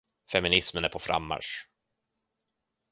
Feminismen 0.31 0.83
är 0.85 0.89
på 0.89 0.99
frammarsch. 0.99 1.67